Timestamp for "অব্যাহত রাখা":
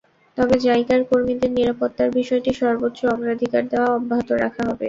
3.91-4.61